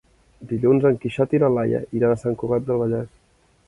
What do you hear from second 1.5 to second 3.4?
Laia iran a Sant Cugat del Vallès.